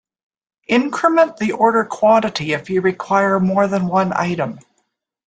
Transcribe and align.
Increment 0.67 1.37
the 1.37 1.51
order 1.51 1.85
quantity 1.85 2.53
if 2.53 2.71
you 2.71 2.81
require 2.81 3.39
more 3.39 3.67
than 3.67 3.85
one 3.85 4.13
item. 4.17 4.57